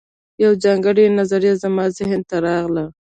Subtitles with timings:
[0.43, 2.85] یوه ځانګړې نظریه زما ذهن ته راغله